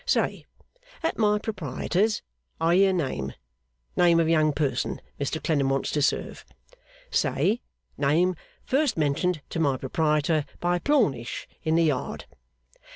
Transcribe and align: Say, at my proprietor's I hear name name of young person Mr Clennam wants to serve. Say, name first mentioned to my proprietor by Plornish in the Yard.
Say, 0.03 0.47
at 1.03 1.19
my 1.19 1.37
proprietor's 1.37 2.23
I 2.59 2.73
hear 2.77 2.91
name 2.91 3.33
name 3.95 4.19
of 4.19 4.27
young 4.27 4.51
person 4.51 4.99
Mr 5.19 5.39
Clennam 5.43 5.69
wants 5.69 5.91
to 5.91 6.01
serve. 6.01 6.43
Say, 7.11 7.61
name 7.99 8.33
first 8.65 8.97
mentioned 8.97 9.43
to 9.51 9.59
my 9.59 9.77
proprietor 9.77 10.45
by 10.59 10.79
Plornish 10.79 11.47
in 11.61 11.75
the 11.75 11.83
Yard. 11.83 12.25